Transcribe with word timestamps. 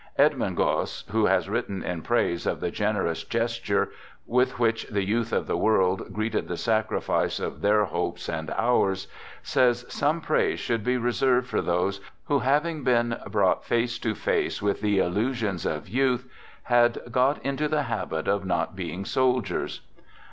Edmund 0.17 0.57
Gosse, 0.57 1.03
who 1.11 1.27
has 1.27 1.47
written 1.47 1.83
in 1.83 2.01
praise 2.01 2.47
of" 2.47 2.59
the 2.59 2.71
generous 2.71 3.23
gesture," 3.23 3.91
with 4.25 4.57
which 4.57 4.87
the 4.87 5.03
youth 5.05 5.31
of 5.31 5.45
the 5.45 5.55
world" 5.55 6.11
greeted 6.13 6.47
the 6.47 6.57
sacrifice 6.57 7.39
of 7.39 7.61
their 7.61 7.85
hopes 7.85 8.27
and 8.27 8.49
ours," 8.57 9.07
says 9.43 9.85
some 9.89 10.19
praise 10.19 10.59
should 10.59 10.83
be 10.83 10.97
reserved 10.97 11.45
for 11.45 11.61
those 11.61 12.01
who 12.23 12.39
having 12.39 12.83
been 12.83 13.15
brought 13.27 13.63
face 13.63 13.99
to 13.99 14.15
face 14.15 14.59
with 14.59 14.81
the 14.81 14.97
illusions 14.97 15.67
of 15.67 15.87
youth, 15.87 16.27
had" 16.63 16.97
got 17.11 17.37
into 17.45 17.67
the 17.67 17.83
habit 17.83 18.27
of 18.27 18.43
not 18.43 18.75
being 18.75 19.05
soldiers." 19.05 19.81